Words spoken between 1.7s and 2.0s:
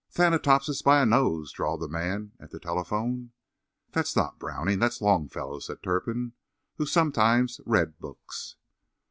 the